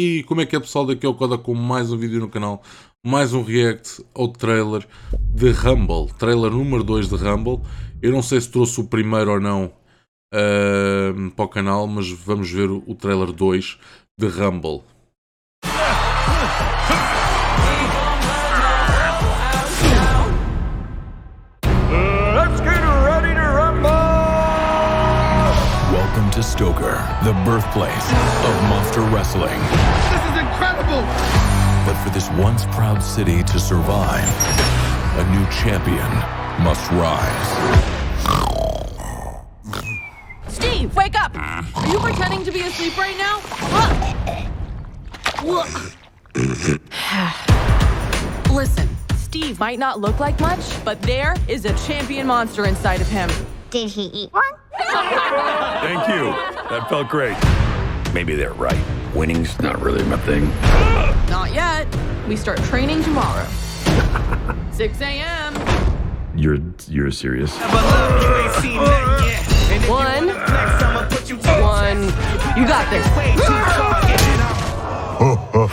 [0.00, 2.62] E como é que é pessoal, daqui ao Coda com mais um vídeo no canal,
[3.04, 4.86] mais um react ao trailer
[5.34, 7.60] de Rumble, trailer número 2 de Rumble.
[8.00, 9.72] Eu não sei se trouxe o primeiro ou não
[10.32, 13.76] uh, para o canal, mas vamos ver o trailer 2
[14.16, 14.84] de Rumble.
[26.38, 26.94] To Stoker,
[27.24, 28.12] the birthplace
[28.46, 29.58] of monster wrestling.
[30.12, 31.02] This is incredible!
[31.84, 34.22] But for this once proud city to survive,
[35.18, 36.08] a new champion
[36.62, 37.48] must rise.
[40.46, 41.36] Steve, wake up!
[41.36, 43.40] Are you pretending to be asleep right now?
[48.54, 53.08] Listen, Steve might not look like much, but there is a champion monster inside of
[53.08, 53.28] him.
[53.70, 54.57] Did he eat one?
[54.88, 56.32] Thank you.
[56.70, 57.36] That felt great.
[58.14, 58.78] Maybe they're right.
[59.14, 60.48] Winning's not really my thing.
[61.28, 61.86] Not yet.
[62.26, 63.46] We start training tomorrow.
[64.72, 65.54] 6 a.m.
[66.36, 67.52] You're you're serious?
[69.88, 70.28] One.
[71.60, 72.02] One.
[72.56, 73.06] You got this.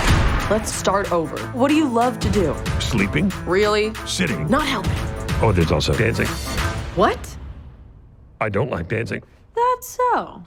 [0.50, 1.38] Let's start over.
[1.52, 2.54] What do you love to do?
[2.80, 3.32] Sleeping?
[3.46, 3.94] Really?
[4.04, 4.48] Sitting?
[4.48, 4.92] Not helping.
[5.42, 6.26] Oh, there's also dancing.
[6.96, 7.18] What?
[8.42, 9.22] I don't like dancing.
[9.54, 10.42] That's so.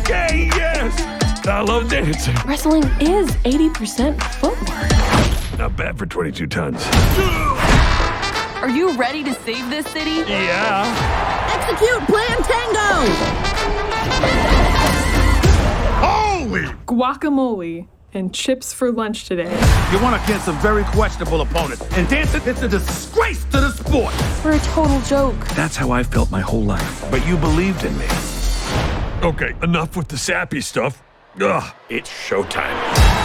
[0.00, 1.46] Okay, yes!
[1.46, 2.34] I love dancing.
[2.44, 4.90] Wrestling is 80% footwork.
[5.56, 6.84] Not bad for 22 tons.
[8.56, 10.28] Are you ready to save this city?
[10.28, 10.84] Yeah.
[11.54, 13.06] Execute Plan Tango!
[16.02, 16.64] Holy!
[16.86, 19.50] Guacamole and chips for lunch today.
[19.92, 24.12] You're one against a very questionable opponent, and dancing is a disgrace to the sport.
[24.44, 25.36] We're a total joke.
[25.54, 27.04] That's how I felt my whole life.
[27.10, 28.06] But you believed in me.
[29.22, 31.02] Okay, enough with the sappy stuff.
[31.40, 32.74] Ugh, it's showtime.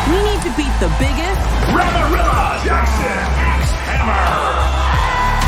[0.09, 1.42] We need to beat the biggest,
[1.73, 4.54] Ramarilla Jackson Axe Hammer!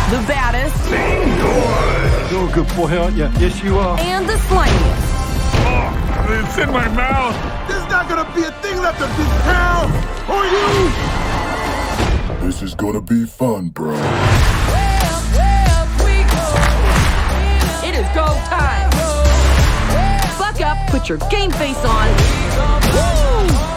[0.09, 0.89] the baddest,
[2.31, 3.29] You're a good boy, aren't you?
[3.39, 3.99] Yes, you are.
[3.99, 5.06] and the slimiest.
[6.29, 7.35] It's in my mouth.
[7.67, 9.91] There's not gonna be a thing left of this town
[10.29, 10.91] or you!
[12.45, 13.93] This is gonna be fun, bro.
[17.83, 18.89] It is go time.
[20.37, 22.07] Buck up, put your game face on.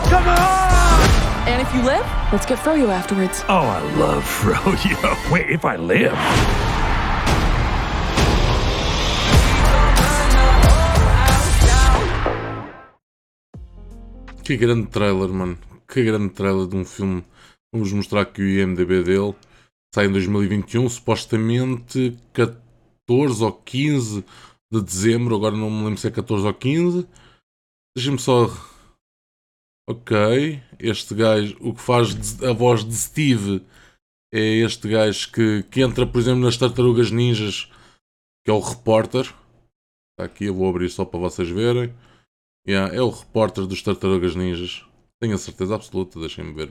[0.09, 1.01] Come on!
[1.49, 3.43] And if you live, let's get froyo afterwards.
[3.49, 5.33] Oh, I love froyo.
[5.33, 6.70] Wait, if I live.
[14.45, 15.59] Que grande trailer, mano.
[15.87, 17.25] Que grande trailer de um filme.
[17.73, 19.35] Vamos mostrar aqui o IMDB dele.
[19.95, 24.25] Sai em 2021, supostamente 14 ou 15
[24.73, 25.37] de dezembro.
[25.37, 27.07] Agora não me lembro se é 14 ou 15.
[27.97, 28.49] Deixa-me só.
[29.89, 30.63] Ok.
[30.79, 33.65] Este gajo, o que faz a voz de Steve
[34.33, 37.71] é este gajo que, que entra, por exemplo, nas Tartarugas Ninjas,
[38.45, 39.35] que é o repórter.
[40.13, 41.93] Está aqui, eu vou abrir só para vocês verem.
[42.67, 44.85] Yeah, é o repórter dos Tartarugas Ninjas.
[45.21, 46.71] Tenho a certeza absoluta, deixem-me ver.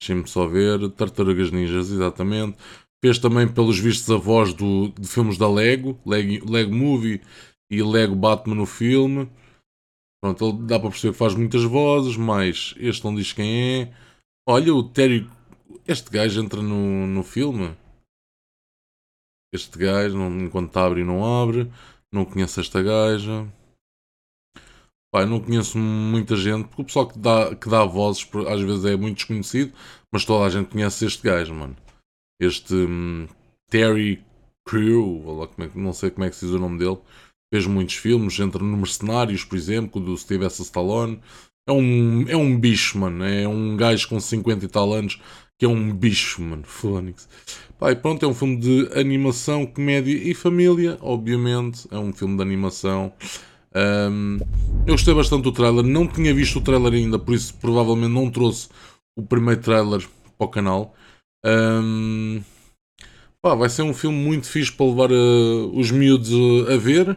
[0.00, 0.90] Deixem-me só ver.
[0.90, 2.58] Tartarugas Ninjas, exatamente.
[3.02, 7.20] Fez também, pelos vistos, a voz do, de filmes da Lego, Lego, Lego Movie
[7.70, 9.30] e Lego Batman no filme.
[10.22, 13.94] Pronto, ele dá para perceber que faz muitas vozes, mas este não diz quem é.
[14.48, 15.28] Olha, o Terry.
[15.86, 17.76] Este gajo entra no, no filme.
[19.52, 21.70] Este gajo, enquanto abre e não abre.
[22.10, 23.46] Não conheço esta gaja.
[25.26, 28.96] Não conheço muita gente, porque o pessoal que dá, que dá vozes às vezes é
[28.96, 29.72] muito desconhecido,
[30.12, 31.76] mas toda a gente conhece este gajo, mano.
[32.40, 33.28] Este hum,
[33.70, 34.22] Terry
[34.66, 36.98] Crew, é, não sei como é que se diz o nome dele,
[37.52, 41.20] fez muitos filmes, entre no Mercenários, por exemplo, do Sylvester Stallone.
[41.68, 43.24] É um, é um bicho, mano.
[43.24, 45.20] É um gajo com 50 e tal anos
[45.58, 46.64] que é um bicho, mano.
[47.78, 51.86] Pá, e pronto, é um filme de animação, comédia e família, obviamente.
[51.90, 53.12] É um filme de animação.
[53.76, 54.38] Um,
[54.86, 58.30] eu gostei bastante do trailer, não tinha visto o trailer ainda, por isso provavelmente não
[58.30, 58.68] trouxe
[59.18, 60.06] o primeiro trailer
[60.38, 60.94] para o canal.
[61.44, 62.40] Um,
[63.42, 67.16] pá, vai ser um filme muito fixe para levar uh, os miúdos uh, a ver.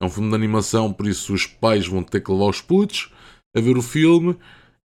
[0.00, 3.10] É um filme de animação, por isso os pais vão ter que levar os putos
[3.56, 4.36] a ver o filme.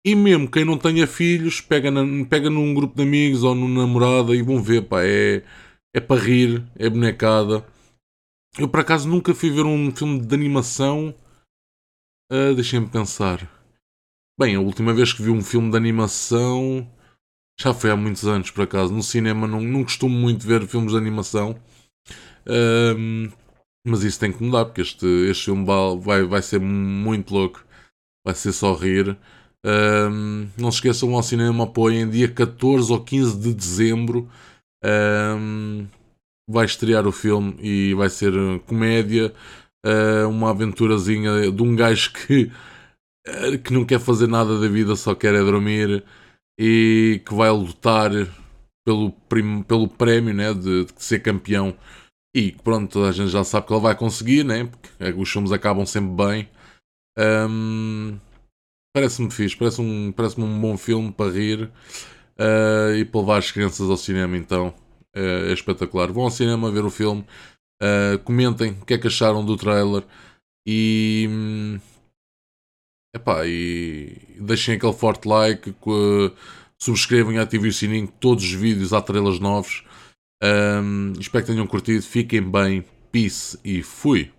[0.04, 3.86] E mesmo quem não tenha filhos, pega, na- pega num grupo de amigos ou numa
[3.86, 5.42] namorada e vão ver, pá, é,
[5.94, 7.64] é para rir, é bonecada.
[8.58, 11.14] Eu por acaso nunca fui ver um filme de animação.
[12.31, 13.50] Ah, Deixem-me pensar.
[14.38, 16.91] Bem, a última vez que vi um filme de animação
[17.61, 18.93] já foi há muitos anos, por acaso.
[18.94, 21.61] No cinema não, não costumo muito ver filmes de animação.
[22.47, 23.31] Ahm,
[23.87, 25.64] Mas isso tem que mudar, porque este, este filme
[26.00, 27.64] vai, vai, ser muito louco.
[28.25, 29.19] Vai ser só rir.
[29.64, 34.31] Um, não se esqueçam, ao cinema apoiem dia 14 ou 15 de dezembro.
[36.48, 38.32] Vai estrear o filme e vai ser
[38.66, 39.32] comédia.
[39.84, 42.50] Uh, uma aventurazinha de um gajo que,
[43.28, 46.04] uh, que não quer fazer nada da vida, só quer é dormir
[46.58, 48.10] e que vai lutar
[48.84, 51.76] pelo, prim, pelo prémio né, de, de ser campeão
[52.37, 54.64] e pronto, toda a gente já sabe que ele vai conseguir, né?
[54.64, 56.48] Porque é os filmes acabam sempre bem.
[57.19, 58.19] Um,
[58.94, 63.50] parece-me fixe, parece um, parece um bom filme para rir uh, e para levar as
[63.50, 64.75] crianças ao cinema, então
[65.16, 66.12] é espetacular.
[66.12, 67.24] Vão ao cinema ver o filme,
[67.82, 70.04] uh, comentem o que é que acharam do trailer
[70.66, 71.26] e.
[71.28, 71.80] Um,
[73.14, 75.74] epá, e deixem aquele forte like,
[76.78, 79.82] subscrevam e ativem o sininho, todos os vídeos há trailers novos.
[80.42, 82.02] Um, espero que tenham curtido.
[82.02, 82.84] Fiquem bem.
[83.10, 84.30] Peace e fui.